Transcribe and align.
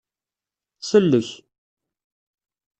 Sellek. 0.87 1.29